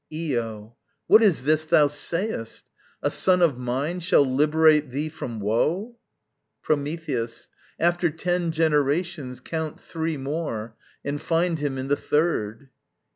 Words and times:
Io. 0.11 0.75
What 1.05 1.21
is 1.21 1.43
this 1.43 1.67
thou 1.67 1.85
sayest? 1.85 2.71
A 3.03 3.11
son 3.11 3.39
of 3.43 3.59
mine 3.59 3.99
shall 3.99 4.25
liberate 4.25 4.89
thee 4.89 5.09
from 5.09 5.39
woe? 5.39 5.99
Prometheus. 6.63 7.49
After 7.79 8.09
ten 8.09 8.49
generations, 8.49 9.39
count 9.39 9.79
three 9.79 10.17
more, 10.17 10.75
And 11.05 11.21
find 11.21 11.59
him 11.59 11.77
in 11.77 11.87
the 11.87 11.95
third. 11.97 12.69